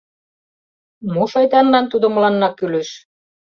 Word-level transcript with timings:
Мо 1.13 1.23
шайтанлан 1.31 1.85
тудо 1.91 2.05
мыланна 2.11 2.49
кӱлеш? 2.57 2.89